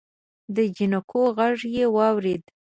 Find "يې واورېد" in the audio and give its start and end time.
1.75-2.43